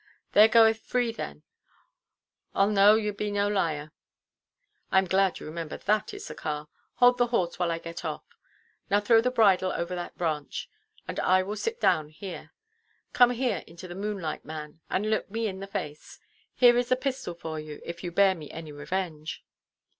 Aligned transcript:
"There 0.31 0.47
goeth 0.47 0.79
free 0.79 1.11
then. 1.11 1.43
Arl 2.55 2.71
knows 2.71 3.03
you 3.03 3.13
be 3.13 3.29
no 3.29 3.47
liar." 3.47 3.91
"I 4.91 4.97
am 4.97 5.05
glad 5.05 5.39
you 5.39 5.45
remember 5.45 5.77
that, 5.77 6.11
Issachar. 6.11 6.65
Hold 6.95 7.19
the 7.19 7.27
horse, 7.27 7.59
while 7.59 7.69
I 7.69 7.77
get 7.77 8.03
off. 8.03 8.23
Now 8.89 8.99
throw 8.99 9.21
the 9.21 9.29
bridle 9.29 9.71
over 9.71 9.93
that 9.93 10.17
branch, 10.17 10.71
and 11.07 11.19
I 11.19 11.43
will 11.43 11.55
sit 11.55 11.79
down 11.79 12.09
here. 12.09 12.49
Come 13.13 13.29
here 13.29 13.63
into 13.67 13.87
the 13.87 13.93
moonlight, 13.93 14.43
man; 14.43 14.79
and 14.89 15.07
look 15.07 15.29
me 15.29 15.45
in 15.45 15.59
the 15.59 15.67
face. 15.67 16.17
Here 16.55 16.79
is 16.79 16.89
the 16.89 16.95
pistol 16.95 17.35
for 17.35 17.59
you, 17.59 17.79
if 17.85 18.03
you 18.03 18.11
bear 18.11 18.33
me 18.33 18.49
any 18.49 18.71
revenge." 18.71 19.45